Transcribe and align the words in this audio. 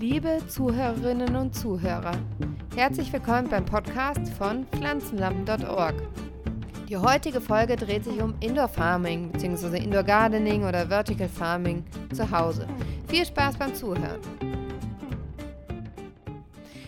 Liebe 0.00 0.38
Zuhörerinnen 0.48 1.36
und 1.36 1.54
Zuhörer, 1.54 2.12
herzlich 2.74 3.12
willkommen 3.12 3.50
beim 3.50 3.66
Podcast 3.66 4.32
von 4.32 4.66
Pflanzenlampen.org. 4.68 5.94
Die 6.88 6.96
heutige 6.96 7.42
Folge 7.42 7.76
dreht 7.76 8.04
sich 8.04 8.18
um 8.22 8.34
Indoor 8.40 8.68
Farming 8.68 9.30
bzw. 9.30 9.76
Indoor 9.76 10.02
Gardening 10.02 10.64
oder 10.64 10.86
Vertical 10.86 11.28
Farming 11.28 11.84
zu 12.14 12.30
Hause. 12.30 12.66
Viel 13.08 13.26
Spaß 13.26 13.58
beim 13.58 13.74
Zuhören. 13.74 14.22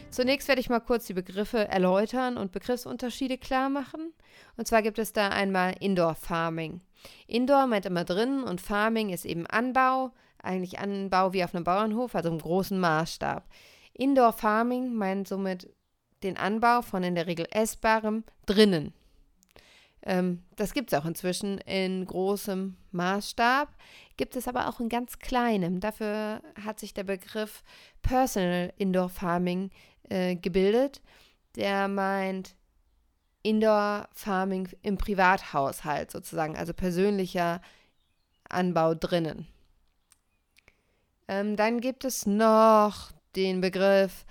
Zunächst 0.08 0.48
werde 0.48 0.62
ich 0.62 0.70
mal 0.70 0.80
kurz 0.80 1.04
die 1.04 1.12
Begriffe 1.12 1.68
erläutern 1.68 2.38
und 2.38 2.52
Begriffsunterschiede 2.52 3.36
klar 3.36 3.68
machen. 3.68 4.14
Und 4.56 4.66
zwar 4.66 4.80
gibt 4.80 4.98
es 4.98 5.12
da 5.12 5.28
einmal 5.28 5.74
Indoor 5.80 6.14
Farming. 6.14 6.80
Indoor 7.26 7.66
meint 7.66 7.84
immer 7.84 8.04
drinnen 8.04 8.42
und 8.42 8.62
Farming 8.62 9.10
ist 9.10 9.26
eben 9.26 9.46
Anbau, 9.46 10.12
eigentlich 10.42 10.78
Anbau 10.78 11.32
wie 11.32 11.44
auf 11.44 11.54
einem 11.54 11.64
Bauernhof, 11.64 12.14
also 12.14 12.28
im 12.28 12.38
großen 12.38 12.78
Maßstab. 12.78 13.44
Indoor 13.94 14.32
Farming 14.32 14.94
meint 14.94 15.28
somit 15.28 15.68
den 16.22 16.36
Anbau 16.36 16.82
von 16.82 17.02
in 17.02 17.14
der 17.14 17.26
Regel 17.26 17.46
essbarem 17.50 18.24
drinnen. 18.46 18.92
Ähm, 20.04 20.42
das 20.56 20.74
gibt 20.74 20.92
es 20.92 20.98
auch 20.98 21.04
inzwischen 21.04 21.58
in 21.58 22.04
großem 22.04 22.76
Maßstab, 22.90 23.68
gibt 24.16 24.36
es 24.36 24.48
aber 24.48 24.68
auch 24.68 24.80
in 24.80 24.88
ganz 24.88 25.18
kleinem. 25.18 25.80
Dafür 25.80 26.42
hat 26.64 26.80
sich 26.80 26.92
der 26.92 27.04
Begriff 27.04 27.62
Personal 28.02 28.72
Indoor 28.78 29.08
Farming 29.08 29.70
äh, 30.08 30.34
gebildet. 30.34 31.00
Der 31.54 31.86
meint 31.86 32.56
Indoor 33.42 34.08
Farming 34.12 34.68
im 34.82 34.98
Privathaushalt 34.98 36.10
sozusagen, 36.10 36.56
also 36.56 36.72
persönlicher 36.72 37.60
Anbau 38.48 38.94
drinnen. 38.94 39.46
Ähm, 41.32 41.56
dann 41.56 41.80
gibt 41.80 42.04
es 42.04 42.26
noch 42.26 43.10
den 43.36 43.62
Begriff 43.62 44.26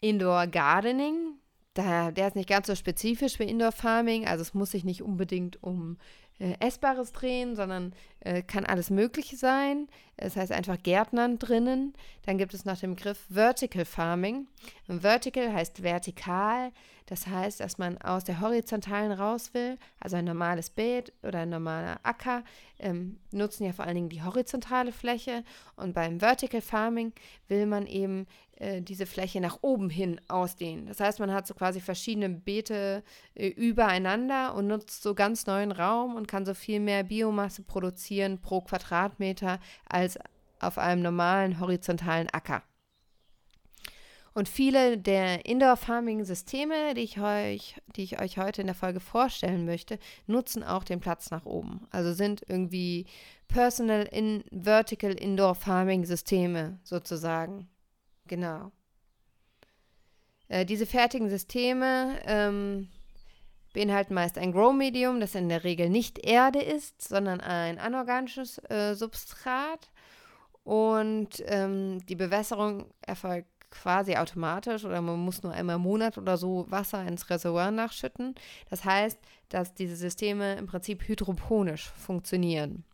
Indoor 0.00 0.46
Gardening. 0.46 1.34
Der, 1.76 2.10
der 2.10 2.28
ist 2.28 2.36
nicht 2.36 2.48
ganz 2.48 2.68
so 2.68 2.74
spezifisch 2.74 3.36
für 3.36 3.44
Indoor 3.44 3.72
Farming, 3.72 4.26
also 4.26 4.40
es 4.40 4.54
muss 4.54 4.70
sich 4.70 4.82
nicht 4.82 5.02
unbedingt 5.02 5.62
um 5.62 5.98
äh, 6.38 6.54
Essbares 6.58 7.12
drehen, 7.12 7.54
sondern 7.54 7.94
äh, 8.20 8.42
kann 8.42 8.64
alles 8.64 8.90
Mögliche 8.90 9.36
sein. 9.36 9.88
Das 10.16 10.36
heißt 10.36 10.52
einfach 10.52 10.76
Gärtnern 10.82 11.38
drinnen. 11.38 11.94
Dann 12.26 12.36
gibt 12.36 12.52
es 12.52 12.66
noch 12.66 12.78
den 12.78 12.94
Begriff 12.94 13.24
Vertical 13.30 13.86
Farming. 13.86 14.46
Vertical 14.86 15.52
heißt 15.52 15.82
vertikal. 15.82 16.72
Das 17.06 17.26
heißt, 17.26 17.58
dass 17.58 17.78
man 17.78 17.98
aus 17.98 18.22
der 18.22 18.40
horizontalen 18.40 19.10
raus 19.10 19.52
will, 19.52 19.78
also 19.98 20.16
ein 20.16 20.26
normales 20.26 20.70
Beet 20.70 21.12
oder 21.24 21.40
ein 21.40 21.48
normaler 21.48 21.98
Acker, 22.04 22.44
ähm, 22.78 23.18
nutzen 23.32 23.64
ja 23.64 23.72
vor 23.72 23.84
allen 23.84 23.96
Dingen 23.96 24.10
die 24.10 24.22
horizontale 24.22 24.92
Fläche. 24.92 25.42
Und 25.74 25.92
beim 25.92 26.20
Vertical 26.20 26.60
Farming 26.60 27.12
will 27.48 27.66
man 27.66 27.86
eben 27.86 28.28
äh, 28.56 28.80
diese 28.80 29.06
Fläche 29.06 29.40
nach 29.40 29.58
oben 29.62 29.90
hin 29.90 30.20
ausdehnen. 30.28 30.86
Das 30.86 31.00
heißt, 31.00 31.18
man 31.18 31.32
hat 31.32 31.48
so 31.48 31.54
quasi 31.54 31.80
verschiedene 31.80 32.28
Beete 32.28 33.02
äh, 33.34 33.48
übereinander 33.48 34.54
und 34.54 34.68
nutzt 34.68 35.02
so 35.02 35.14
ganz 35.14 35.46
neuen 35.46 35.72
Raum 35.72 36.14
und 36.14 36.28
kann 36.28 36.46
so 36.46 36.54
viel 36.54 36.78
mehr 36.78 37.02
Biomasse 37.02 37.62
produzieren 37.62 38.09
pro 38.40 38.60
Quadratmeter 38.60 39.60
als 39.88 40.18
auf 40.60 40.78
einem 40.78 41.02
normalen 41.02 41.60
horizontalen 41.60 42.28
Acker. 42.30 42.62
Und 44.32 44.48
viele 44.48 44.96
der 44.96 45.44
Indoor-Farming-Systeme, 45.44 46.94
die, 46.94 47.00
ich 47.00 47.20
euch, 47.20 47.76
die 47.96 48.04
ich 48.04 48.20
euch 48.20 48.38
heute 48.38 48.60
in 48.60 48.68
der 48.68 48.76
Folge 48.76 49.00
vorstellen 49.00 49.64
möchte, 49.64 49.98
nutzen 50.26 50.62
auch 50.62 50.84
den 50.84 51.00
Platz 51.00 51.30
nach 51.30 51.46
oben. 51.46 51.86
Also 51.90 52.12
sind 52.12 52.42
irgendwie 52.46 53.06
Personal 53.48 54.04
in 54.04 54.44
Vertical 54.52 55.12
Indoor 55.12 55.56
Farming 55.56 56.04
Systeme 56.04 56.78
sozusagen. 56.84 57.68
Genau. 58.28 58.70
Äh, 60.48 60.64
diese 60.64 60.86
fertigen 60.86 61.28
Systeme 61.28 62.20
ähm, 62.24 62.88
beinhalten 63.72 64.14
meist 64.14 64.38
ein 64.38 64.52
Grow-Medium, 64.52 65.20
das 65.20 65.34
in 65.34 65.48
der 65.48 65.64
Regel 65.64 65.90
nicht 65.90 66.18
Erde 66.18 66.60
ist, 66.60 67.06
sondern 67.06 67.40
ein 67.40 67.78
anorganisches 67.78 68.58
äh, 68.70 68.94
Substrat. 68.94 69.90
Und 70.64 71.42
ähm, 71.46 72.04
die 72.06 72.16
Bewässerung 72.16 72.92
erfolgt 73.00 73.48
quasi 73.70 74.16
automatisch 74.16 74.84
oder 74.84 75.00
man 75.00 75.18
muss 75.18 75.42
nur 75.42 75.52
einmal 75.52 75.76
im 75.76 75.82
Monat 75.82 76.18
oder 76.18 76.36
so 76.36 76.66
Wasser 76.68 77.06
ins 77.06 77.30
Reservoir 77.30 77.70
nachschütten. 77.70 78.34
Das 78.68 78.84
heißt, 78.84 79.18
dass 79.48 79.74
diese 79.74 79.96
Systeme 79.96 80.56
im 80.56 80.66
Prinzip 80.66 81.06
hydroponisch 81.06 81.90
funktionieren. 81.90 82.84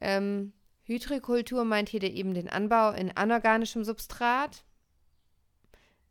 Ähm, 0.00 0.52
Hydrokultur 0.84 1.64
meint 1.64 1.88
hier 1.88 2.02
eben 2.02 2.34
den 2.34 2.48
Anbau 2.48 2.92
in 2.92 3.16
anorganischem 3.16 3.84
Substrat, 3.84 4.64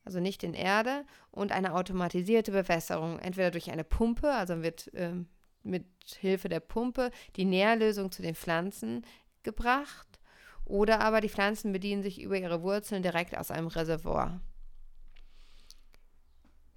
also 0.05 0.19
nicht 0.19 0.43
in 0.43 0.53
Erde, 0.53 1.05
und 1.31 1.51
eine 1.51 1.73
automatisierte 1.75 2.51
Bewässerung, 2.51 3.19
entweder 3.19 3.51
durch 3.51 3.71
eine 3.71 3.83
Pumpe, 3.83 4.31
also 4.33 4.61
wird 4.63 4.89
ähm, 4.93 5.27
mit 5.63 5.85
Hilfe 6.19 6.49
der 6.49 6.59
Pumpe 6.59 7.11
die 7.35 7.45
Nährlösung 7.45 8.11
zu 8.11 8.21
den 8.21 8.35
Pflanzen 8.35 9.05
gebracht 9.43 10.19
oder 10.65 11.01
aber 11.01 11.21
die 11.21 11.29
Pflanzen 11.29 11.71
bedienen 11.71 12.03
sich 12.03 12.21
über 12.21 12.37
ihre 12.37 12.61
Wurzeln 12.61 13.03
direkt 13.03 13.37
aus 13.37 13.51
einem 13.51 13.67
Reservoir. 13.67 14.41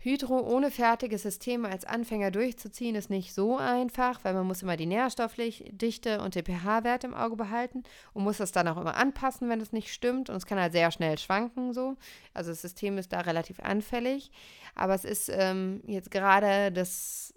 Hydro 0.04 0.40
ohne 0.40 0.72
fertiges 0.72 1.22
System 1.22 1.64
als 1.64 1.84
Anfänger 1.84 2.32
durchzuziehen 2.32 2.96
ist 2.96 3.08
nicht 3.08 3.32
so 3.32 3.56
einfach, 3.56 4.24
weil 4.24 4.34
man 4.34 4.48
muss 4.48 4.62
immer 4.62 4.76
die 4.76 4.86
Nährstoffdichte 4.86 6.20
und 6.20 6.34
den 6.34 6.44
pH-Wert 6.44 7.04
im 7.04 7.14
Auge 7.14 7.36
behalten 7.36 7.84
und 8.12 8.24
muss 8.24 8.38
das 8.38 8.50
dann 8.50 8.66
auch 8.66 8.78
immer 8.78 8.96
anpassen, 8.96 9.48
wenn 9.48 9.60
es 9.60 9.70
nicht 9.70 9.92
stimmt. 9.92 10.28
Und 10.28 10.34
es 10.34 10.46
kann 10.46 10.58
halt 10.58 10.72
sehr 10.72 10.90
schnell 10.90 11.18
schwanken 11.18 11.72
so. 11.72 11.96
Also 12.34 12.50
das 12.50 12.62
System 12.62 12.98
ist 12.98 13.12
da 13.12 13.20
relativ 13.20 13.60
anfällig. 13.60 14.32
Aber 14.74 14.94
es 14.94 15.04
ist 15.04 15.30
ähm, 15.32 15.82
jetzt 15.86 16.10
gerade 16.10 16.72
das 16.72 17.32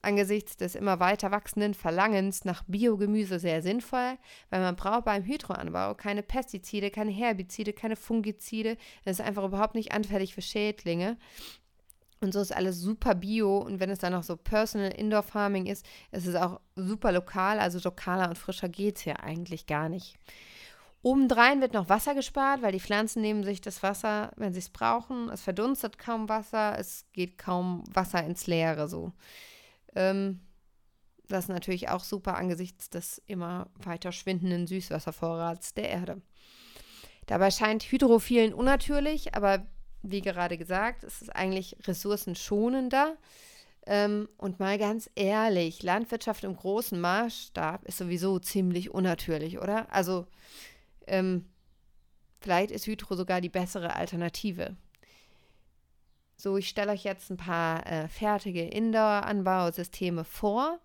angesichts 0.00 0.56
des 0.56 0.76
immer 0.76 1.00
weiter 1.00 1.30
wachsenden 1.30 1.74
Verlangens 1.74 2.46
nach 2.46 2.62
Biogemüse 2.66 3.38
sehr 3.38 3.60
sinnvoll, 3.60 4.16
weil 4.48 4.60
man 4.60 4.76
braucht 4.76 5.04
beim 5.04 5.24
Hydroanbau 5.24 5.94
keine 5.94 6.22
Pestizide, 6.22 6.90
keine 6.90 7.10
Herbizide, 7.10 7.74
keine 7.74 7.96
Fungizide. 7.96 8.78
Das 9.04 9.18
ist 9.18 9.26
einfach 9.26 9.44
überhaupt 9.44 9.74
nicht 9.74 9.92
anfällig 9.92 10.34
für 10.34 10.40
Schädlinge. 10.40 11.18
Und 12.20 12.32
so 12.32 12.40
ist 12.40 12.54
alles 12.54 12.80
super 12.80 13.14
bio. 13.14 13.58
Und 13.58 13.80
wenn 13.80 13.90
es 13.90 14.00
dann 14.00 14.12
noch 14.12 14.24
so 14.24 14.36
Personal 14.36 14.90
Indoor 14.90 15.22
Farming 15.22 15.66
ist, 15.66 15.86
ist 16.10 16.26
es 16.26 16.34
auch 16.34 16.60
super 16.74 17.12
lokal. 17.12 17.60
Also 17.60 17.78
lokaler 17.82 18.28
und 18.28 18.38
frischer 18.38 18.68
geht 18.68 18.96
es 18.96 19.04
ja 19.04 19.16
eigentlich 19.16 19.66
gar 19.66 19.88
nicht. 19.88 20.16
Obendrein 21.02 21.60
wird 21.60 21.74
noch 21.74 21.88
Wasser 21.88 22.14
gespart, 22.14 22.60
weil 22.60 22.72
die 22.72 22.80
Pflanzen 22.80 23.22
nehmen 23.22 23.44
sich 23.44 23.60
das 23.60 23.82
Wasser, 23.84 24.32
wenn 24.36 24.52
sie 24.52 24.58
es 24.58 24.68
brauchen. 24.68 25.28
Es 25.28 25.42
verdunstet 25.42 25.96
kaum 25.96 26.28
Wasser, 26.28 26.76
es 26.76 27.06
geht 27.12 27.38
kaum 27.38 27.84
Wasser 27.92 28.24
ins 28.24 28.48
Leere 28.48 28.88
so. 28.88 29.12
Ähm, 29.94 30.40
das 31.28 31.44
ist 31.44 31.50
natürlich 31.50 31.88
auch 31.88 32.02
super 32.02 32.36
angesichts 32.36 32.90
des 32.90 33.22
immer 33.26 33.68
weiter 33.76 34.12
schwindenden 34.12 34.66
Süßwasservorrats 34.66 35.74
der 35.74 35.88
Erde. 35.88 36.20
Dabei 37.26 37.50
scheint 37.50 37.84
Hydrophilen 37.84 38.54
unnatürlich, 38.54 39.34
aber 39.34 39.66
wie 40.02 40.20
gerade 40.20 40.58
gesagt, 40.58 41.04
es 41.04 41.22
ist 41.22 41.34
eigentlich 41.34 41.76
ressourcenschonender. 41.86 43.16
Ähm, 43.86 44.28
und 44.36 44.60
mal 44.60 44.78
ganz 44.78 45.10
ehrlich, 45.14 45.82
Landwirtschaft 45.82 46.44
im 46.44 46.54
großen 46.54 47.00
Maßstab 47.00 47.84
ist 47.86 47.98
sowieso 47.98 48.38
ziemlich 48.38 48.90
unnatürlich, 48.90 49.58
oder? 49.58 49.92
Also 49.92 50.26
ähm, 51.06 51.46
vielleicht 52.40 52.70
ist 52.70 52.86
Hydro 52.86 53.16
sogar 53.16 53.40
die 53.40 53.48
bessere 53.48 53.94
Alternative. 53.96 54.76
So, 56.36 56.56
ich 56.56 56.68
stelle 56.68 56.92
euch 56.92 57.02
jetzt 57.02 57.30
ein 57.30 57.36
paar 57.36 57.84
äh, 57.86 58.08
fertige 58.08 58.62
Indoor-Anbausysteme 58.62 60.22
vor. 60.24 60.78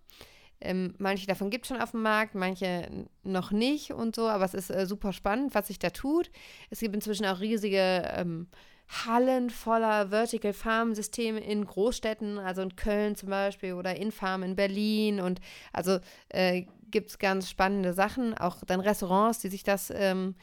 Ähm, 0.62 0.96
manche 0.98 1.28
davon 1.28 1.50
gibt 1.50 1.66
es 1.66 1.68
schon 1.68 1.82
auf 1.82 1.92
dem 1.92 2.02
Markt, 2.02 2.36
manche 2.36 3.08
noch 3.24 3.52
nicht 3.52 3.92
und 3.92 4.16
so, 4.16 4.30
aber 4.30 4.46
es 4.46 4.54
ist 4.54 4.72
äh, 4.72 4.86
super 4.88 5.12
spannend, 5.12 5.54
was 5.54 5.68
sich 5.68 5.78
da 5.78 5.90
tut. 5.90 6.32
Es 6.70 6.80
gibt 6.80 6.96
inzwischen 6.96 7.26
auch 7.26 7.42
riesige 7.42 8.10
ähm, 8.16 8.48
Hallen 8.94 9.50
voller 9.50 10.10
Vertical 10.10 10.54
Farm 10.54 10.94
Systeme 10.94 11.40
in 11.40 11.66
Großstädten, 11.66 12.38
also 12.38 12.62
in 12.62 12.76
Köln 12.76 13.16
zum 13.16 13.30
Beispiel 13.30 13.74
oder 13.74 13.96
in 13.96 14.12
Farm 14.12 14.44
in 14.44 14.56
Berlin 14.56 15.20
und 15.20 15.42
also 15.72 16.00
äh, 16.30 16.66
gibt 16.92 17.10
es 17.10 17.20
ganz 17.20 17.50
spannende 17.50 17.94
Sachen, 17.94 18.38
auch 18.38 18.58
dann 18.66 18.80
Restaurants, 18.80 19.40
die 19.40 19.50
sich 19.50 19.64
das 19.64 19.92
ähm, 19.94 20.36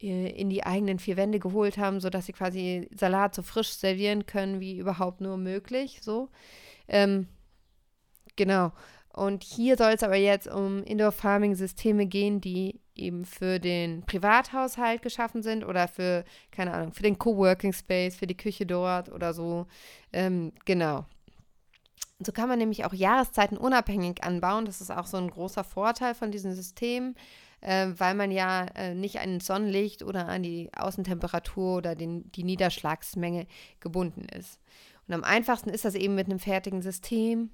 äh, 0.00 0.30
in 0.30 0.48
die 0.48 0.64
eigenen 0.64 0.98
vier 0.98 1.16
Wände 1.16 1.38
geholt 1.38 1.76
haben, 1.76 2.00
sodass 2.00 2.26
sie 2.26 2.32
quasi 2.32 2.88
Salat 2.94 3.34
so 3.34 3.42
frisch 3.42 3.70
servieren 3.70 4.26
können, 4.26 4.60
wie 4.60 4.78
überhaupt 4.78 5.20
nur 5.20 5.36
möglich. 5.36 5.98
So. 6.02 6.28
Ähm, 6.86 7.26
genau. 8.36 8.72
Und 9.12 9.42
hier 9.42 9.76
soll 9.76 9.92
es 9.92 10.04
aber 10.04 10.16
jetzt 10.16 10.46
um 10.46 10.84
Indoor-Farming-Systeme 10.84 12.06
gehen, 12.06 12.40
die 12.40 12.80
eben 12.98 13.24
für 13.24 13.58
den 13.58 14.02
Privathaushalt 14.02 15.02
geschaffen 15.02 15.42
sind 15.42 15.64
oder 15.64 15.88
für, 15.88 16.24
keine 16.50 16.72
Ahnung, 16.72 16.92
für 16.92 17.02
den 17.02 17.18
Coworking 17.18 17.72
Space, 17.72 18.16
für 18.16 18.26
die 18.26 18.36
Küche 18.36 18.66
dort 18.66 19.10
oder 19.10 19.32
so. 19.32 19.66
Ähm, 20.12 20.52
genau. 20.64 21.06
So 22.20 22.32
kann 22.32 22.48
man 22.48 22.58
nämlich 22.58 22.84
auch 22.84 22.92
Jahreszeiten 22.92 23.56
unabhängig 23.56 24.24
anbauen. 24.24 24.64
Das 24.64 24.80
ist 24.80 24.90
auch 24.90 25.06
so 25.06 25.16
ein 25.16 25.30
großer 25.30 25.64
Vorteil 25.64 26.14
von 26.14 26.30
diesem 26.30 26.52
System. 26.52 27.14
äh, 27.60 27.88
weil 27.96 28.14
man 28.14 28.30
ja 28.30 28.66
äh, 28.74 28.94
nicht 28.94 29.20
an 29.20 29.40
Sonnenlicht 29.40 30.02
oder 30.02 30.28
an 30.28 30.42
die 30.42 30.70
Außentemperatur 30.76 31.78
oder 31.78 31.94
den, 31.94 32.30
die 32.32 32.44
Niederschlagsmenge 32.44 33.46
gebunden 33.80 34.26
ist. 34.28 34.60
Und 35.06 35.14
am 35.14 35.24
einfachsten 35.24 35.70
ist 35.70 35.84
das 35.84 35.94
eben 35.94 36.14
mit 36.14 36.26
einem 36.26 36.38
fertigen 36.38 36.82
System. 36.82 37.50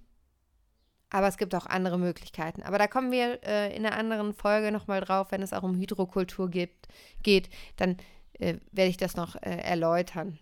Aber 1.11 1.29
es 1.29 1.37
gibt 1.37 1.55
auch 1.55 1.67
andere 1.67 1.99
Möglichkeiten. 1.99 2.63
Aber 2.63 2.79
da 2.79 2.87
kommen 2.87 3.13
wir 3.13 3.41
äh, 3.45 3.75
in 3.77 3.87
einer 3.87 3.97
anderen 3.97 4.35
Folge 4.35 4.73
nochmal 4.73 5.01
drauf, 5.01 5.31
wenn 5.31 5.43
es 5.43 5.53
auch 5.53 5.63
um 5.63 5.79
Hydrokultur 5.79 6.51
gibt, 6.51 6.89
geht. 7.23 7.49
Dann 7.77 7.97
äh, 8.39 8.57
werde 8.73 8.91
ich 8.91 8.97
das 8.97 9.17
noch 9.17 9.37
äh, 9.37 9.59
erläutern. 9.59 10.39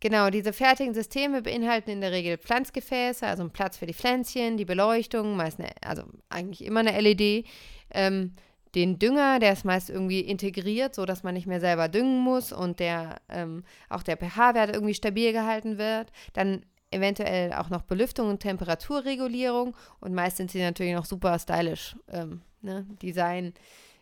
Genau, 0.00 0.28
diese 0.28 0.52
fertigen 0.52 0.92
Systeme 0.92 1.40
beinhalten 1.40 1.90
in 1.90 2.00
der 2.00 2.12
Regel 2.12 2.36
Pflanzgefäße, 2.36 3.26
also 3.26 3.42
einen 3.42 3.50
Platz 3.50 3.78
für 3.78 3.86
die 3.86 3.94
Pflänzchen, 3.94 4.58
die 4.58 4.66
Beleuchtung, 4.66 5.36
meist 5.36 5.58
eine, 5.58 5.70
also 5.82 6.02
eigentlich 6.28 6.64
immer 6.64 6.80
eine 6.80 7.00
LED, 7.00 7.46
ähm, 7.92 8.34
den 8.74 8.98
Dünger, 8.98 9.38
der 9.38 9.54
ist 9.54 9.64
meist 9.64 9.88
irgendwie 9.88 10.20
integriert, 10.20 10.94
sodass 10.94 11.22
man 11.22 11.32
nicht 11.32 11.46
mehr 11.46 11.60
selber 11.60 11.88
düngen 11.88 12.20
muss 12.20 12.52
und 12.52 12.78
der 12.78 13.22
ähm, 13.30 13.64
auch 13.88 14.02
der 14.02 14.18
pH-Wert 14.18 14.74
irgendwie 14.74 14.92
stabil 14.92 15.32
gehalten 15.32 15.78
wird. 15.78 16.12
Dann 16.34 16.66
eventuell 16.96 17.52
auch 17.52 17.70
noch 17.70 17.82
Belüftung 17.82 18.28
und 18.28 18.40
Temperaturregulierung 18.40 19.76
und 20.00 20.14
meist 20.14 20.36
sind 20.38 20.50
sie 20.50 20.60
natürlich 20.60 20.94
noch 20.94 21.04
super 21.04 21.38
stylisch. 21.38 21.96
Ähm, 22.08 22.42
ne? 22.62 22.86
Design 23.02 23.54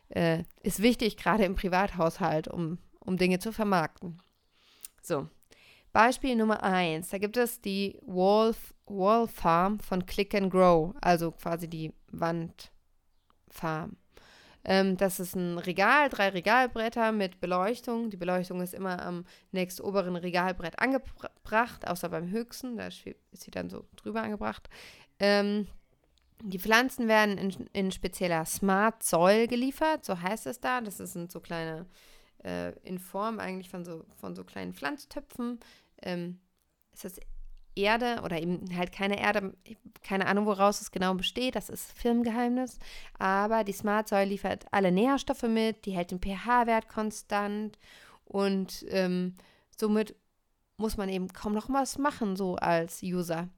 äh, 0.09 0.45
ist 0.63 0.83
wichtig, 0.83 1.17
gerade 1.17 1.45
im 1.45 1.55
Privathaushalt, 1.55 2.49
um, 2.49 2.79
um 3.01 3.17
Dinge 3.17 3.39
zu 3.39 3.53
vermarkten. 3.53 4.21
So, 5.03 5.29
Beispiel 5.93 6.35
Nummer 6.35 6.63
1. 6.63 7.11
Da 7.11 7.19
gibt 7.19 7.37
es 7.37 7.61
die 7.61 7.99
Wall, 8.03 8.55
Wall 8.87 9.29
Farm 9.29 9.79
von 9.79 10.07
Click 10.07 10.35
and 10.35 10.51
Grow, 10.51 10.95
also 11.01 11.31
quasi 11.31 11.69
die 11.69 11.93
Wandfarm. 12.11 13.97
Ähm, 14.65 14.97
das 14.97 15.21
ist 15.21 15.37
ein 15.37 15.59
Regal, 15.59 16.09
drei 16.09 16.31
Regalbretter 16.31 17.13
mit 17.13 17.41
Beleuchtung. 17.41 18.11
Die 18.11 18.17
Beleuchtung 18.17 18.63
ist 18.63 18.75
immer 18.75 19.05
am 19.05 19.25
nächst 19.53 19.81
oberen 19.81 20.17
Regalbrett 20.17 20.79
angebracht, 21.45 21.87
außer 21.87 22.09
beim 22.09 22.31
höchsten, 22.31 22.77
da 22.77 22.87
ist 22.89 23.05
sie 23.33 23.51
dann 23.51 23.71
so 23.71 23.85
drüber 23.97 24.23
angebracht. 24.23 24.69
Ähm, 25.19 25.67
die 26.43 26.59
Pflanzen 26.59 27.09
werden 27.09 27.39
in, 27.39 27.67
in 27.73 27.93
spezieller 27.93 28.45
Smart 28.45 29.03
Soil 29.03 29.47
geliefert, 29.47 30.05
so 30.05 30.21
heißt 30.21 30.47
es 30.47 30.61
da. 30.61 30.81
Das 30.81 30.99
sind 30.99 31.31
so 31.31 31.41
kleine, 31.41 31.87
äh, 32.43 32.73
in 32.83 32.99
Form 32.99 33.39
eigentlich 33.39 33.71
von 33.71 33.85
so, 33.85 34.05
von 34.21 34.35
so 34.35 34.45
kleinen 34.45 34.75
Pflanztöpfen, 34.75 35.61
ähm, 36.03 36.41
ist 36.93 37.05
das 37.05 37.21
Erde 37.77 38.21
oder 38.23 38.41
eben 38.41 38.77
halt 38.77 38.93
keine 38.93 39.21
Erde, 39.21 39.53
keine 40.03 40.27
Ahnung, 40.27 40.47
woraus 40.47 40.81
es 40.81 40.93
genau 40.93 41.15
besteht, 41.15 41.57
das 41.57 41.69
ist 41.69 41.93
Firmengeheimnis. 41.93 42.79
Aber 43.19 43.65
die 43.65 43.73
Smart 43.73 44.09
Soil 44.09 44.29
liefert 44.29 44.67
alle 44.71 44.93
Nährstoffe 44.93 45.43
mit, 45.43 45.85
die 45.85 45.93
hält 45.93 46.13
den 46.13 46.21
pH-Wert 46.21 46.89
konstant 46.89 47.79
und 48.25 48.85
ähm, 48.91 49.35
somit 49.77 50.15
muss 50.77 50.97
man 50.97 51.09
eben 51.09 51.29
kaum 51.29 51.55
noch 51.55 51.69
was 51.69 51.99
machen, 51.99 52.37
so 52.37 52.57
als 52.57 53.03
User. 53.03 53.49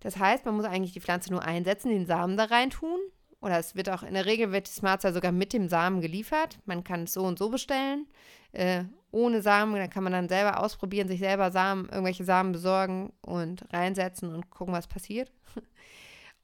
Das 0.00 0.16
heißt, 0.16 0.44
man 0.44 0.56
muss 0.56 0.64
eigentlich 0.64 0.92
die 0.92 1.00
Pflanze 1.00 1.30
nur 1.30 1.42
einsetzen, 1.44 1.90
den 1.90 2.06
Samen 2.06 2.36
da 2.36 2.44
rein 2.44 2.70
tun. 2.70 2.98
Oder 3.40 3.58
es 3.58 3.74
wird 3.74 3.90
auch 3.90 4.02
in 4.02 4.14
der 4.14 4.26
Regel 4.26 4.52
wird 4.52 4.68
die 4.68 4.72
Smart 4.72 5.02
sogar 5.02 5.32
mit 5.32 5.52
dem 5.52 5.68
Samen 5.68 6.00
geliefert. 6.00 6.58
Man 6.64 6.84
kann 6.84 7.04
es 7.04 7.12
so 7.12 7.24
und 7.24 7.38
so 7.38 7.48
bestellen 7.48 8.06
äh, 8.52 8.84
ohne 9.10 9.42
Samen. 9.42 9.74
Da 9.74 9.88
kann 9.88 10.04
man 10.04 10.12
dann 10.12 10.28
selber 10.28 10.60
ausprobieren, 10.60 11.08
sich 11.08 11.20
selber 11.20 11.50
Samen, 11.50 11.88
irgendwelche 11.88 12.24
Samen 12.24 12.52
besorgen 12.52 13.12
und 13.20 13.64
reinsetzen 13.72 14.32
und 14.32 14.50
gucken, 14.50 14.74
was 14.74 14.86
passiert. 14.86 15.32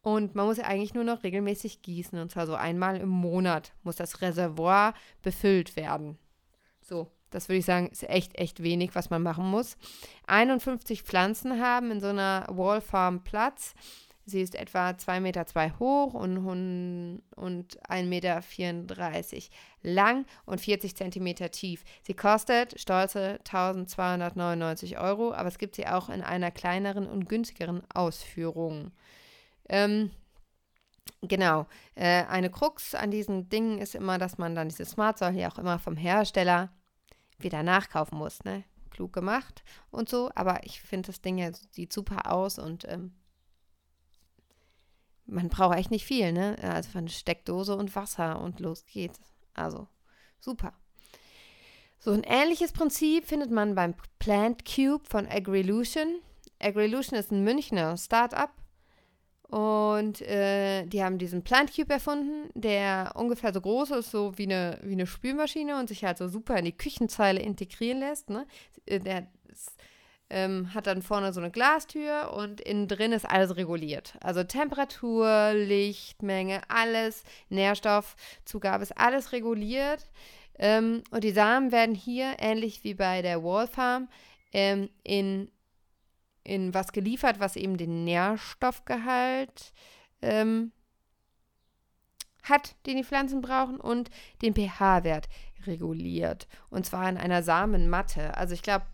Und 0.00 0.36
man 0.36 0.46
muss 0.46 0.58
ja 0.58 0.64
eigentlich 0.64 0.94
nur 0.94 1.02
noch 1.02 1.24
regelmäßig 1.24 1.82
gießen. 1.82 2.18
Und 2.20 2.30
zwar 2.30 2.46
so 2.46 2.54
einmal 2.54 2.96
im 2.96 3.08
Monat 3.08 3.74
muss 3.82 3.96
das 3.96 4.22
Reservoir 4.22 4.94
befüllt 5.22 5.76
werden. 5.76 6.16
So, 6.80 7.10
das 7.30 7.48
würde 7.48 7.58
ich 7.58 7.64
sagen, 7.64 7.88
ist 7.88 8.08
echt, 8.08 8.38
echt 8.38 8.62
wenig, 8.62 8.94
was 8.94 9.10
man 9.10 9.22
machen 9.22 9.50
muss. 9.50 9.76
51 10.26 11.02
Pflanzen 11.02 11.60
haben 11.60 11.90
in 11.90 12.00
so 12.00 12.08
einer 12.08 12.46
Wallfarm 12.48 13.22
Platz. 13.24 13.74
Sie 14.28 14.42
ist 14.42 14.54
etwa 14.54 14.90
2,2 14.90 15.20
Meter 15.20 15.46
zwei 15.46 15.70
hoch 15.78 16.12
und, 16.12 16.36
und 17.34 17.80
1,34 17.88 18.04
Meter 18.04 18.42
lang 19.82 20.26
und 20.44 20.60
40 20.60 20.94
Zentimeter 20.94 21.50
tief. 21.50 21.82
Sie 22.02 22.14
kostet 22.14 22.78
stolze 22.78 23.38
1299 23.38 24.98
Euro, 24.98 25.32
aber 25.32 25.48
es 25.48 25.56
gibt 25.56 25.76
sie 25.76 25.86
auch 25.86 26.10
in 26.10 26.20
einer 26.20 26.50
kleineren 26.50 27.06
und 27.06 27.28
günstigeren 27.28 27.82
Ausführung. 27.94 28.90
Ähm, 29.70 30.10
genau. 31.22 31.66
Äh, 31.94 32.24
eine 32.24 32.50
Krux 32.50 32.94
an 32.94 33.10
diesen 33.10 33.48
Dingen 33.48 33.78
ist 33.78 33.94
immer, 33.94 34.18
dass 34.18 34.36
man 34.36 34.54
dann 34.54 34.68
diese 34.68 34.84
Smart 34.84 35.18
Soil 35.18 35.36
ja 35.36 35.50
auch 35.50 35.58
immer 35.58 35.78
vom 35.78 35.96
Hersteller 35.96 36.70
wieder 37.38 37.62
nachkaufen 37.62 38.18
muss. 38.18 38.44
Ne? 38.44 38.64
Klug 38.90 39.12
gemacht 39.12 39.62
und 39.90 40.08
so, 40.08 40.30
aber 40.34 40.64
ich 40.64 40.80
finde 40.80 41.08
das 41.08 41.20
Ding 41.20 41.38
ja 41.38 41.52
sieht 41.52 41.92
super 41.92 42.32
aus 42.32 42.58
und 42.58 42.84
ähm, 42.88 43.12
man 45.26 45.48
braucht 45.48 45.76
echt 45.76 45.90
nicht 45.90 46.06
viel, 46.06 46.32
ne? 46.32 46.56
Also 46.62 46.98
eine 46.98 47.10
Steckdose 47.10 47.76
und 47.76 47.94
Wasser 47.94 48.40
und 48.40 48.60
los 48.60 48.86
geht's. 48.86 49.20
Also 49.54 49.86
super. 50.40 50.72
So 51.98 52.12
ein 52.12 52.22
ähnliches 52.22 52.72
Prinzip 52.72 53.26
findet 53.26 53.50
man 53.50 53.74
beim 53.74 53.94
Plant 54.18 54.64
Cube 54.64 55.04
von 55.06 55.26
Agrilution. 55.28 56.20
Agrilution 56.60 57.18
ist 57.18 57.30
ein 57.30 57.44
Münchner 57.44 57.96
Startup 57.96 58.50
und 59.48 60.20
äh, 60.22 60.84
die 60.86 61.02
haben 61.02 61.18
diesen 61.18 61.42
Plant 61.42 61.74
Cube 61.74 61.92
erfunden, 61.92 62.50
der 62.54 63.12
ungefähr 63.14 63.52
so 63.52 63.60
groß 63.60 63.92
ist, 63.92 64.10
so 64.10 64.36
wie 64.36 64.44
eine, 64.44 64.78
wie 64.82 64.92
eine 64.92 65.06
Spülmaschine 65.06 65.78
und 65.78 65.88
sich 65.88 66.04
halt 66.04 66.18
so 66.18 66.28
super 66.28 66.56
in 66.56 66.66
die 66.66 66.76
Küchenzeile 66.76 67.40
integrieren 67.40 68.00
lässt. 68.00 68.28
Ne? 68.28 68.46
Der 68.86 69.26
ist 69.50 69.72
ähm, 70.30 70.74
hat 70.74 70.86
dann 70.86 71.02
vorne 71.02 71.32
so 71.32 71.40
eine 71.40 71.50
Glastür 71.50 72.32
und 72.36 72.60
innen 72.60 72.88
drin 72.88 73.12
ist 73.12 73.24
alles 73.24 73.56
reguliert. 73.56 74.14
Also 74.20 74.44
Temperatur, 74.44 75.52
Lichtmenge, 75.54 76.60
alles, 76.68 77.24
Nährstoffzugabe 77.48 78.82
ist 78.82 78.96
alles 78.98 79.32
reguliert. 79.32 80.06
Ähm, 80.58 81.02
und 81.10 81.24
die 81.24 81.30
Samen 81.30 81.72
werden 81.72 81.94
hier, 81.94 82.36
ähnlich 82.38 82.84
wie 82.84 82.94
bei 82.94 83.22
der 83.22 83.42
Wallfarm, 83.42 84.08
ähm, 84.52 84.90
in, 85.02 85.50
in 86.48 86.74
was 86.74 86.92
geliefert, 86.92 87.40
was 87.40 87.56
eben 87.56 87.76
den 87.76 88.04
Nährstoffgehalt 88.04 89.72
ähm, 90.22 90.72
hat, 92.42 92.74
den 92.86 92.96
die 92.96 93.04
Pflanzen 93.04 93.40
brauchen 93.40 93.78
und 93.78 94.10
den 94.42 94.54
pH-Wert 94.54 95.28
reguliert. 95.66 96.48
Und 96.70 96.86
zwar 96.86 97.08
in 97.08 97.18
einer 97.18 97.42
Samenmatte. 97.42 98.36
Also 98.36 98.54
ich 98.54 98.62
glaube, 98.62 98.86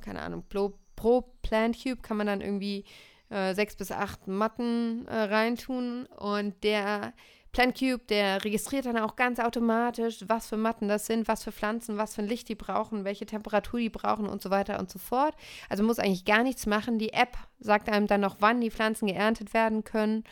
keine 0.00 0.20
Ahnung, 0.20 0.44
pro, 0.48 0.78
pro 0.96 1.22
Plant 1.42 1.82
Cube 1.82 2.02
kann 2.02 2.16
man 2.16 2.26
dann 2.26 2.40
irgendwie 2.40 2.84
äh, 3.30 3.54
sechs 3.54 3.76
bis 3.76 3.90
acht 3.92 4.26
Matten 4.26 5.06
äh, 5.06 5.14
reintun 5.14 6.06
und 6.06 6.62
der 6.64 7.12
Plant 7.52 7.78
Cube, 7.78 8.04
der 8.08 8.44
registriert 8.44 8.86
dann 8.86 8.98
auch 8.98 9.16
ganz 9.16 9.38
automatisch, 9.40 10.24
was 10.26 10.48
für 10.48 10.56
Matten 10.56 10.88
das 10.88 11.06
sind, 11.06 11.28
was 11.28 11.44
für 11.44 11.52
Pflanzen, 11.52 11.96
was 11.96 12.14
für 12.14 12.22
ein 12.22 12.28
Licht 12.28 12.48
die 12.48 12.54
brauchen, 12.54 13.04
welche 13.04 13.26
Temperatur 13.26 13.80
die 13.80 13.88
brauchen 13.88 14.26
und 14.26 14.42
so 14.42 14.50
weiter 14.50 14.78
und 14.78 14.90
so 14.90 14.98
fort. 14.98 15.34
Also 15.68 15.82
muss 15.82 15.98
eigentlich 15.98 16.24
gar 16.24 16.42
nichts 16.42 16.66
machen. 16.66 16.98
Die 16.98 17.12
App 17.12 17.36
sagt 17.58 17.88
einem 17.88 18.06
dann 18.06 18.20
noch, 18.20 18.36
wann 18.40 18.60
die 18.60 18.70
Pflanzen 18.70 19.06
geerntet 19.06 19.54
werden 19.54 19.84
können. 19.84 20.24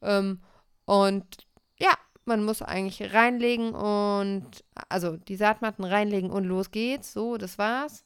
Ähm, 0.00 0.40
und 0.86 1.46
ja, 1.78 1.92
man 2.24 2.44
muss 2.44 2.62
eigentlich 2.62 3.12
reinlegen 3.12 3.74
und 3.74 4.64
also 4.88 5.16
die 5.16 5.36
Saatmatten 5.36 5.84
reinlegen 5.84 6.30
und 6.30 6.44
los 6.44 6.70
geht's. 6.70 7.12
So, 7.12 7.36
das 7.36 7.58
war's. 7.58 8.04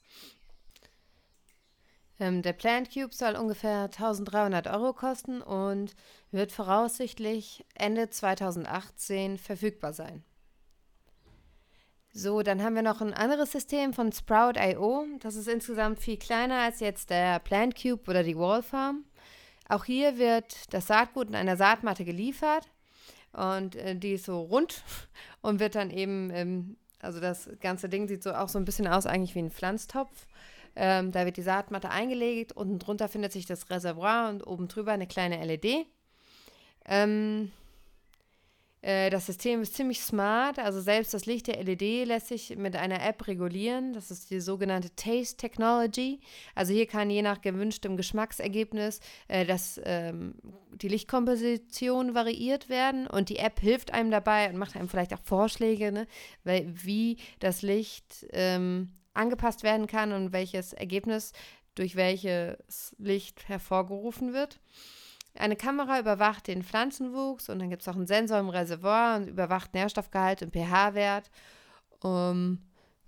Ähm, 2.18 2.42
der 2.42 2.52
Plant 2.52 2.92
Cube 2.92 3.12
soll 3.12 3.36
ungefähr 3.36 3.84
1300 3.84 4.66
Euro 4.68 4.92
kosten 4.92 5.42
und 5.42 5.94
wird 6.30 6.52
voraussichtlich 6.52 7.64
Ende 7.74 8.08
2018 8.08 9.38
verfügbar 9.38 9.92
sein. 9.92 10.24
So, 12.12 12.42
dann 12.42 12.62
haben 12.62 12.74
wir 12.74 12.82
noch 12.82 13.02
ein 13.02 13.12
anderes 13.12 13.52
System 13.52 13.92
von 13.92 14.10
Sprout.io. 14.10 15.04
Das 15.20 15.36
ist 15.36 15.48
insgesamt 15.48 16.00
viel 16.00 16.16
kleiner 16.16 16.60
als 16.60 16.80
jetzt 16.80 17.10
der 17.10 17.38
Plant 17.40 17.76
Cube 17.80 18.08
oder 18.08 18.22
die 18.22 18.38
Wall 18.38 18.62
Farm. 18.62 19.04
Auch 19.68 19.84
hier 19.84 20.16
wird 20.16 20.72
das 20.72 20.86
Saatgut 20.86 21.28
in 21.28 21.34
einer 21.34 21.58
Saatmatte 21.58 22.06
geliefert 22.06 22.70
und 23.32 23.76
äh, 23.76 23.94
die 23.94 24.12
ist 24.12 24.24
so 24.24 24.40
rund 24.40 24.82
und 25.42 25.60
wird 25.60 25.74
dann 25.74 25.90
eben, 25.90 26.30
ähm, 26.30 26.76
also 27.00 27.20
das 27.20 27.50
ganze 27.60 27.90
Ding 27.90 28.08
sieht 28.08 28.22
so 28.22 28.32
auch 28.32 28.48
so 28.48 28.58
ein 28.58 28.64
bisschen 28.64 28.86
aus 28.86 29.04
eigentlich 29.04 29.34
wie 29.34 29.40
ein 29.40 29.50
Pflanztopf 29.50 30.26
ähm, 30.76 31.12
da 31.12 31.24
wird 31.24 31.36
die 31.36 31.42
Saatmatte 31.42 31.90
eingelegt, 31.90 32.52
unten 32.52 32.78
drunter 32.78 33.08
findet 33.08 33.32
sich 33.32 33.46
das 33.46 33.68
Reservoir 33.70 34.30
und 34.30 34.46
oben 34.46 34.68
drüber 34.68 34.92
eine 34.92 35.06
kleine 35.06 35.44
LED. 35.44 35.86
Ähm, 36.84 37.50
Äh, 38.86 39.10
das 39.10 39.26
System 39.26 39.62
ist 39.62 39.74
ziemlich 39.74 40.00
smart, 40.00 40.60
also 40.60 40.80
selbst 40.80 41.12
das 41.12 41.26
Licht 41.26 41.48
der 41.48 41.60
LED 41.60 42.06
lässt 42.06 42.28
sich 42.28 42.56
mit 42.56 42.76
einer 42.76 43.04
App 43.04 43.26
regulieren. 43.26 43.92
Das 43.92 44.12
ist 44.12 44.30
die 44.30 44.38
sogenannte 44.38 44.94
Taste 44.94 45.36
Technology. 45.36 46.20
Also 46.54 46.72
hier 46.72 46.86
kann 46.86 47.10
je 47.10 47.22
nach 47.22 47.40
gewünschtem 47.40 47.96
Geschmacksergebnis 47.96 49.00
äh, 49.26 49.44
das, 49.44 49.80
ähm, 49.84 50.36
die 50.70 50.86
Lichtkomposition 50.86 52.14
variiert 52.14 52.68
werden 52.68 53.08
und 53.08 53.28
die 53.28 53.38
App 53.38 53.58
hilft 53.58 53.92
einem 53.92 54.12
dabei 54.12 54.48
und 54.48 54.56
macht 54.56 54.76
einem 54.76 54.88
vielleicht 54.88 55.14
auch 55.14 55.22
Vorschläge, 55.24 55.90
ne, 55.90 56.06
weil, 56.44 56.72
wie 56.84 57.16
das 57.40 57.62
Licht 57.62 58.24
ähm, 58.30 58.90
angepasst 59.16 59.62
werden 59.62 59.86
kann 59.86 60.12
und 60.12 60.32
welches 60.32 60.72
Ergebnis 60.72 61.32
durch 61.74 61.96
welches 61.96 62.94
Licht 62.98 63.48
hervorgerufen 63.48 64.32
wird. 64.32 64.60
Eine 65.34 65.56
Kamera 65.56 66.00
überwacht 66.00 66.46
den 66.46 66.62
Pflanzenwuchs 66.62 67.48
und 67.48 67.58
dann 67.58 67.70
gibt 67.70 67.82
es 67.82 67.88
auch 67.88 67.96
einen 67.96 68.06
Sensor 68.06 68.38
im 68.38 68.48
Reservoir 68.48 69.16
und 69.16 69.28
überwacht 69.28 69.74
Nährstoffgehalt 69.74 70.42
und 70.42 70.52
pH-Wert. 70.52 71.30
Ähm, 72.02 72.60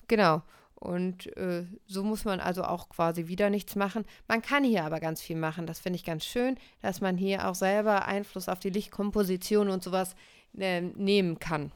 genau. 0.06 0.42
Und 0.74 1.36
äh, 1.36 1.64
so 1.86 2.04
muss 2.04 2.24
man 2.24 2.38
also 2.38 2.62
auch 2.62 2.88
quasi 2.88 3.26
wieder 3.26 3.50
nichts 3.50 3.74
machen. 3.74 4.04
Man 4.28 4.42
kann 4.42 4.62
hier 4.62 4.84
aber 4.84 5.00
ganz 5.00 5.20
viel 5.20 5.36
machen. 5.36 5.66
Das 5.66 5.80
finde 5.80 5.96
ich 5.96 6.04
ganz 6.04 6.24
schön, 6.24 6.56
dass 6.82 7.00
man 7.00 7.16
hier 7.16 7.48
auch 7.48 7.56
selber 7.56 8.06
Einfluss 8.06 8.48
auf 8.48 8.60
die 8.60 8.70
Lichtkomposition 8.70 9.70
und 9.70 9.82
sowas 9.82 10.14
äh, 10.56 10.82
nehmen 10.82 11.40
kann. 11.40 11.72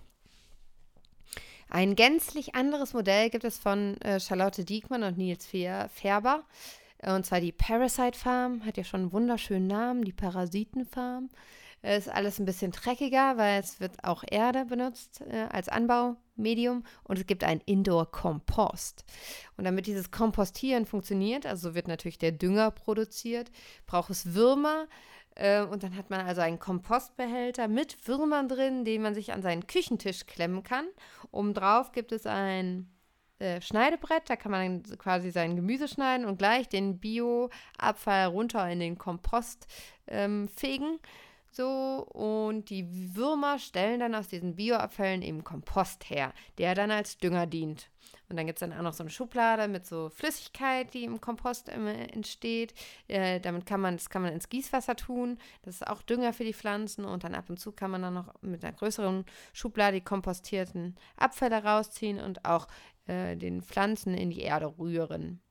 Ein 1.75 1.97
gänzlich 1.97 2.55
anderes 2.55 2.93
Modell 2.93 3.31
gibt 3.31 3.45
es 3.45 3.57
von 3.57 3.99
äh, 4.03 4.21
Charlotte 4.21 4.63
Diekmann 4.63 5.05
und 5.05 5.17
Nils 5.17 5.47
Färber. 5.47 6.45
Und 7.01 7.25
zwar 7.25 7.41
die 7.41 7.51
Parasite 7.51 8.19
Farm, 8.19 8.67
hat 8.67 8.77
ja 8.77 8.85
schon 8.85 9.01
einen 9.01 9.13
wunderschönen 9.13 9.69
Namen, 9.69 10.05
die 10.05 10.13
Parasitenfarm. 10.13 11.31
Ist 11.81 12.11
alles 12.11 12.39
ein 12.39 12.45
bisschen 12.45 12.73
dreckiger, 12.73 13.39
weil 13.39 13.59
es 13.59 13.81
wird 13.81 14.05
auch 14.05 14.23
Erde 14.31 14.67
benutzt 14.67 15.23
äh, 15.23 15.47
als 15.51 15.71
Anbaumedium 15.71 16.85
und 17.05 17.19
es 17.19 17.27
gibt 17.27 17.43
einen 17.43 17.63
Indoor-Kompost. 17.63 19.07
Und 19.57 19.65
damit 19.65 19.87
dieses 19.87 20.11
Kompostieren 20.11 20.85
funktioniert, 20.85 21.47
also 21.47 21.75
wird 21.75 21.89
natürlich 21.89 22.19
der 22.19 22.33
Dünger 22.33 22.71
produziert, 22.71 23.51
braucht 23.87 24.11
es 24.11 24.35
Würmer, 24.35 24.85
äh, 24.85 25.13
und 25.71 25.83
dann 25.83 25.97
hat 25.97 26.11
man 26.11 26.21
also 26.21 26.41
einen 26.41 26.59
Kompostbehälter 26.59 27.69
mit 27.69 28.07
Würmern 28.07 28.49
drin, 28.49 28.85
den 28.85 29.03
man 29.03 29.15
sich 29.15 29.33
an 29.33 29.43
seinen 29.43 29.67
Küchentisch 29.67 30.27
klemmen 30.27 30.63
kann. 30.63 30.87
Obendrauf 31.31 31.93
gibt 31.93 32.13
es 32.13 32.27
ein 32.27 32.91
äh, 33.39 33.61
Schneidebrett, 33.61 34.29
da 34.29 34.37
kann 34.37 34.53
man 34.53 34.83
quasi 34.99 35.31
sein 35.31 35.57
Gemüse 35.57 35.89
schneiden 35.89 36.27
und 36.27 36.39
gleich 36.39 36.69
den 36.69 37.01
Bio-Abfall 37.01 38.27
runter 38.27 38.69
in 38.71 38.79
den 38.79 38.99
Kompost 38.99 39.67
ähm, 40.07 40.49
fegen. 40.49 41.01
So, 41.51 42.07
und 42.13 42.71
die 42.71 43.15
Würmer 43.15 43.59
stellen 43.59 44.01
dann 44.01 44.15
aus 44.15 44.29
diesen 44.29 44.57
Bioabfällen 44.57 45.23
eben 45.23 45.45
Kompost 45.45 46.09
her, 46.09 46.33
der 46.57 46.75
dann 46.75 46.91
als 46.91 47.19
Dünger 47.19 47.47
dient. 47.47 47.91
Und 48.33 48.39
dann 48.39 48.47
gibt 48.47 48.57
es 48.57 48.61
dann 48.61 48.73
auch 48.73 48.83
noch 48.83 48.95
so 48.95 49.03
eine 49.03 49.11
Schublade 49.11 49.69
mit 49.69 49.85
so 49.85 50.09
Flüssigkeit, 50.09 50.95
die 50.95 51.05
im 51.05 51.21
Kompost 51.21 51.69
entsteht. 51.69 52.73
Äh, 53.07 53.41
damit 53.41 53.67
kann 53.67 53.83
man, 53.83 53.99
das 53.99 54.09
kann 54.09 54.23
man 54.23 54.33
ins 54.33 54.49
Gießwasser 54.49 54.97
tun. 54.97 55.37
Das 55.61 55.75
ist 55.75 55.87
auch 55.87 56.01
Dünger 56.01 56.33
für 56.33 56.45
die 56.45 56.55
Pflanzen. 56.55 57.05
Und 57.05 57.25
dann 57.25 57.35
ab 57.35 57.51
und 57.51 57.61
zu 57.61 57.73
kann 57.73 57.91
man 57.91 58.01
dann 58.01 58.15
noch 58.15 58.33
mit 58.41 58.65
einer 58.65 58.73
größeren 58.73 59.27
Schublade 59.53 59.99
die 59.99 60.05
kompostierten 60.05 60.97
Abfälle 61.19 61.63
rausziehen 61.63 62.21
und 62.21 62.47
auch 62.47 62.69
äh, 63.07 63.37
den 63.37 63.61
Pflanzen 63.61 64.15
in 64.15 64.31
die 64.31 64.41
Erde 64.41 64.79
rühren. 64.79 65.43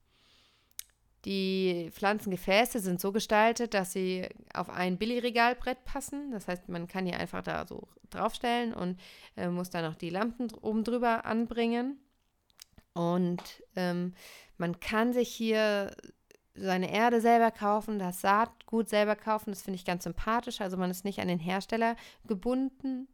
Die 1.26 1.92
Pflanzengefäße 1.92 2.80
sind 2.80 3.00
so 3.00 3.12
gestaltet, 3.12 3.76
dass 3.76 3.92
sie 3.92 4.28
auf 4.56 4.72
ein 4.72 4.98
Billigregalbrett 4.98 5.86
passen. 5.86 6.32
Das 6.32 6.48
heißt, 6.48 6.68
man 6.68 6.88
kann 6.88 7.06
hier 7.06 7.20
einfach 7.20 7.44
da 7.44 7.68
so 7.68 7.88
draufstellen 8.10 8.74
und 8.74 9.00
äh, 9.38 9.50
muss 9.50 9.70
dann 9.70 9.86
noch 9.86 9.94
die 9.94 10.10
Lampen 10.10 10.52
oben 10.62 10.84
drüber 10.84 11.26
anbringen. 11.26 12.00
Und 12.93 13.41
ähm, 13.75 14.13
man 14.57 14.79
kann 14.79 15.13
sich 15.13 15.29
hier 15.29 15.95
seine 16.53 16.91
Erde 16.91 17.21
selber 17.21 17.51
kaufen, 17.51 18.00
das 18.00 18.21
Saatgut 18.21 18.89
selber 18.89 19.15
kaufen. 19.15 19.51
Das 19.51 19.62
finde 19.62 19.77
ich 19.77 19.86
ganz 19.86 20.03
sympathisch. 20.03 20.62
Also 20.62 20.77
man 20.77 20.91
ist 20.91 21.05
nicht 21.05 21.19
an 21.19 21.27
den 21.27 21.39
Hersteller 21.39 21.95
gebunden. 22.25 23.07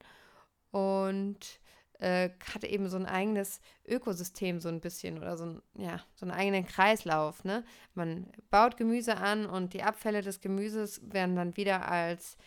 Und 0.71 1.59
äh, 1.99 2.29
hat 2.53 2.63
eben 2.63 2.89
so 2.89 2.97
ein 2.97 3.05
eigenes 3.05 3.59
Ökosystem 3.87 4.59
so 4.59 4.69
ein 4.69 4.81
bisschen 4.81 5.17
oder 5.17 5.37
so, 5.37 5.45
ein, 5.45 5.61
ja, 5.75 6.01
so 6.15 6.25
einen 6.25 6.31
eigenen 6.31 6.65
Kreislauf. 6.65 7.43
Ne? 7.43 7.63
Man 7.95 8.27
baut 8.49 8.77
Gemüse 8.77 9.17
an 9.17 9.45
und 9.45 9.73
die 9.73 9.83
Abfälle 9.83 10.21
des 10.21 10.39
Gemüses 10.39 11.01
werden 11.11 11.35
dann 11.35 11.57
wieder 11.57 11.89
als 11.89 12.37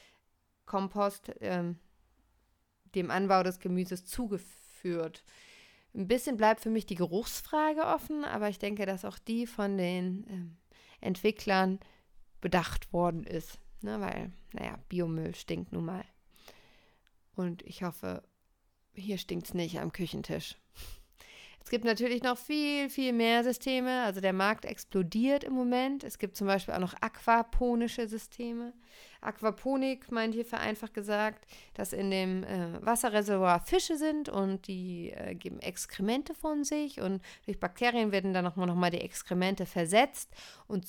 Kompost 0.66 1.32
ähm, 1.40 1.78
dem 2.94 3.10
Anbau 3.10 3.42
des 3.42 3.58
Gemüses 3.58 4.06
zugeführt. 4.06 5.24
Ein 5.94 6.06
bisschen 6.06 6.36
bleibt 6.36 6.60
für 6.60 6.70
mich 6.70 6.86
die 6.86 6.94
Geruchsfrage 6.94 7.84
offen, 7.84 8.24
aber 8.24 8.48
ich 8.48 8.58
denke, 8.58 8.86
dass 8.86 9.04
auch 9.04 9.18
die 9.18 9.46
von 9.46 9.76
den 9.76 10.24
ähm, 10.28 10.56
Entwicklern 11.00 11.80
bedacht 12.40 12.92
worden 12.92 13.24
ist. 13.24 13.58
Ne? 13.82 14.00
Weil, 14.00 14.32
naja, 14.52 14.78
Biomüll 14.88 15.34
stinkt 15.34 15.72
nun 15.72 15.86
mal. 15.86 16.04
Und 17.34 17.62
ich 17.62 17.82
hoffe, 17.82 18.22
hier 18.94 19.18
stinkt 19.18 19.46
es 19.46 19.54
nicht 19.54 19.80
am 19.80 19.92
Küchentisch. 19.92 20.56
Es 21.62 21.70
gibt 21.70 21.84
natürlich 21.84 22.22
noch 22.22 22.38
viel, 22.38 22.88
viel 22.88 23.12
mehr 23.12 23.44
Systeme. 23.44 24.02
Also 24.02 24.20
der 24.20 24.32
Markt 24.32 24.64
explodiert 24.64 25.44
im 25.44 25.52
Moment. 25.52 26.04
Es 26.04 26.18
gibt 26.18 26.36
zum 26.36 26.46
Beispiel 26.46 26.74
auch 26.74 26.80
noch 26.80 26.94
aquaponische 27.00 28.08
Systeme. 28.08 28.72
Aquaponik 29.20 30.10
meint 30.10 30.34
hier 30.34 30.46
vereinfacht 30.46 30.94
gesagt, 30.94 31.46
dass 31.74 31.92
in 31.92 32.10
dem 32.10 32.42
äh, 32.44 32.84
Wasserreservoir 32.84 33.60
Fische 33.60 33.96
sind 33.96 34.28
und 34.28 34.66
die 34.66 35.10
äh, 35.10 35.34
geben 35.34 35.60
Exkremente 35.60 36.34
von 36.34 36.64
sich 36.64 37.00
und 37.00 37.22
durch 37.44 37.60
Bakterien 37.60 38.12
werden 38.12 38.32
dann 38.32 38.44
nochmal 38.44 38.66
noch 38.66 38.74
mal 38.74 38.90
die 38.90 39.02
Exkremente 39.02 39.66
versetzt 39.66 40.30
und 40.66 40.86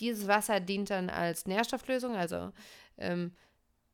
dieses 0.00 0.26
Wasser 0.26 0.60
dient 0.60 0.90
dann 0.90 1.10
als 1.10 1.46
Nährstofflösung, 1.46 2.16
also 2.16 2.52
ähm, 2.96 3.32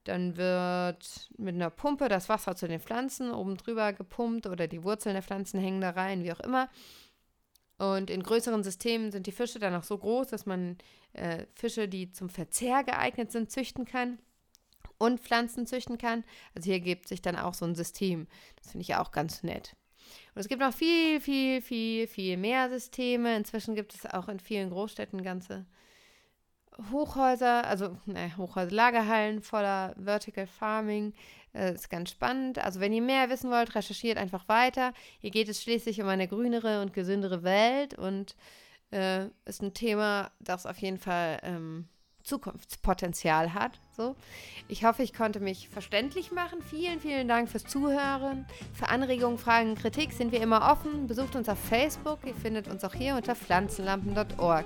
dann 0.05 0.37
wird 0.37 1.31
mit 1.37 1.55
einer 1.55 1.71
Pumpe 1.71 2.09
das 2.09 2.29
Wasser 2.29 2.57
zu 2.57 2.69
den 2.69 2.81
Pflanzen 2.81 3.33
oben 3.33 3.57
drüber 3.57 3.93
gepumpt 3.93 4.47
oder 4.47 4.67
die 4.69 4.85
Wurzeln 4.85 5.15
der 5.15 5.23
Pflanzen 5.23 5.61
hängen 5.61 5.81
da 5.81 5.91
rein, 5.91 6.23
wie 6.23 6.33
auch 6.33 6.41
immer. 6.41 6.69
Und 7.79 8.11
in 8.11 8.23
größeren 8.23 8.63
Systemen 8.63 9.11
sind 9.11 9.27
die 9.27 9.33
Fische 9.33 9.59
dann 9.59 9.75
auch 9.75 9.83
so 9.83 9.99
groß, 9.99 10.29
dass 10.29 10.47
man 10.47 10.79
äh, 11.13 11.47
Fische, 11.55 11.89
die 11.89 12.13
zum 12.13 12.29
Verzehr 12.29 12.85
geeignet 12.85 13.33
sind, 13.33 13.51
züchten 13.51 13.85
kann 13.85 14.19
und 14.99 15.21
Pflanzen 15.21 15.67
züchten 15.67 15.99
kann. 15.99 16.25
Also 16.55 16.71
hier 16.71 16.81
gibt 16.81 17.09
sich 17.09 17.21
dann 17.21 17.37
auch 17.37 17.55
so 17.55 17.65
ein 17.65 17.75
System. 17.75 18.29
Das 18.57 18.71
finde 18.71 18.83
ich 18.83 18.89
ja 18.89 19.03
auch 19.03 19.11
ganz 19.11 19.43
nett. 19.43 19.75
Und 20.35 20.41
es 20.41 20.49
gibt 20.49 20.61
noch 20.61 20.75
viel, 20.75 21.21
viel, 21.21 21.63
viel, 21.63 22.07
viel 22.07 22.37
mehr 22.37 22.69
Systeme. 22.71 23.37
Inzwischen 23.37 23.75
gibt 23.75 23.95
es 23.95 24.07
auch 24.07 24.29
in 24.29 24.39
vielen 24.39 24.71
Großstädten 24.71 25.23
ganze 25.23 25.67
Hochhäuser, 26.91 27.65
also 27.67 27.97
ne, 28.07 28.37
Hochhäuser, 28.37 28.73
Lagerhallen 28.73 29.43
voller 29.43 29.95
Vertical 29.97 30.47
Farming. 30.47 31.13
Äh, 31.55 31.75
ist 31.75 31.89
ganz 31.89 32.11
spannend. 32.11 32.59
Also 32.59 32.81
wenn 32.81 32.93
ihr 32.93 33.03
mehr 33.03 33.31
wissen 33.31 33.51
wollt, 33.51 33.75
recherchiert 33.75 34.19
einfach 34.19 34.49
weiter. 34.49 34.93
Hier 35.21 35.31
geht 35.31 35.49
es 35.49 35.63
schließlich 35.63 36.01
um 36.03 36.09
eine 36.09 36.29
grünere 36.29 36.83
und 36.83 36.93
gesündere 36.93 37.43
Welt 37.43 37.95
und 37.95 38.35
äh, 38.91 39.27
ist 39.45 39.63
ein 39.63 39.75
Thema, 39.75 40.31
das 40.41 40.67
auf 40.67 40.79
jeden 40.79 40.99
Fall 40.99 41.39
ähm, 41.43 41.89
Zukunftspotenzial 42.25 43.55
hat. 43.55 43.79
So. 43.97 44.17
Ich 44.67 44.85
hoffe, 44.85 45.03
ich 45.03 45.13
konnte 45.13 45.41
mich 45.41 45.69
verständlich 45.69 46.33
machen. 46.33 46.63
Vielen, 46.63 46.99
vielen 47.01 47.29
Dank 47.29 47.51
fürs 47.51 47.65
Zuhören. 47.65 48.47
Für 48.73 48.89
Anregungen, 48.89 49.39
Fragen, 49.39 49.75
Kritik 49.77 50.13
sind 50.13 50.33
wir 50.33 50.41
immer 50.41 50.73
offen. 50.73 51.07
Besucht 51.07 51.37
uns 51.37 51.49
auf 51.49 51.59
Facebook. 51.59 52.21
Ihr 52.25 52.35
findet 52.35 52.67
uns 52.67 52.83
auch 52.83 52.95
hier 52.95 53.15
unter 53.15 53.37
pflanzenlampen.org. 53.37 54.65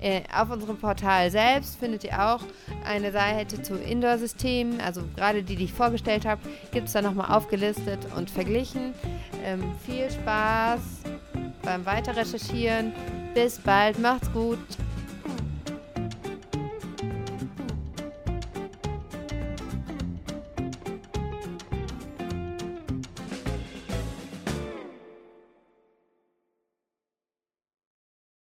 Äh, 0.00 0.22
auf 0.34 0.50
unserem 0.50 0.78
Portal 0.78 1.30
selbst 1.30 1.78
findet 1.78 2.04
ihr 2.04 2.18
auch 2.18 2.40
eine 2.84 3.12
Seite 3.12 3.60
zu 3.60 3.74
Indoor-Systemen, 3.74 4.80
also 4.80 5.02
gerade 5.14 5.42
die, 5.42 5.56
die 5.56 5.64
ich 5.64 5.72
vorgestellt 5.74 6.24
habe, 6.24 6.40
gibt 6.72 6.86
es 6.86 6.94
da 6.94 7.02
nochmal 7.02 7.36
aufgelistet 7.36 7.98
und 8.16 8.30
verglichen. 8.30 8.94
Ähm, 9.44 9.62
viel 9.84 10.10
Spaß 10.10 10.80
beim 11.62 11.84
Weiterrecherchieren. 11.84 12.92
Bis 13.34 13.58
bald, 13.58 13.98
macht's 13.98 14.32
gut. 14.32 14.58